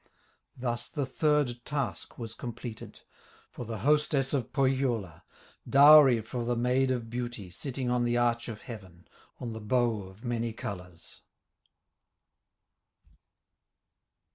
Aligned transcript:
Thus 0.57 0.89
the 0.89 1.05
third 1.05 1.63
task 1.63 2.17
was 2.17 2.33
completed, 2.33 3.01
For 3.51 3.65
the 3.65 3.77
hostess 3.85 4.33
of 4.33 4.51
Pohyola, 4.51 5.23
Dowry 5.69 6.21
for 6.21 6.43
the 6.43 6.55
Maid 6.55 6.89
of 6.89 7.07
Beauty 7.11 7.51
Sitting 7.51 7.91
on 7.91 8.03
the 8.03 8.17
arch 8.17 8.47
of 8.49 8.61
heaven, 8.61 9.07
On 9.39 9.53
the 9.53 9.61
bow 9.61 10.01
of 10.07 10.25
many 10.25 10.53
colors. 10.53 11.21